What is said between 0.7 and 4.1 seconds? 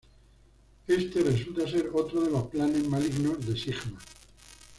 Éste resulta ser otro de los planes malignos de Sigma.